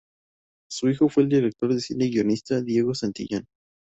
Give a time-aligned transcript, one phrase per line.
[0.67, 3.45] Su hijo fue el director de cine y guionista Diego Santillán.